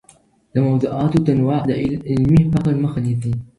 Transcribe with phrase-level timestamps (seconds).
[0.53, 1.71] د موضوعاتو تنوع د
[2.11, 3.33] علمي فقر مخه نيسي.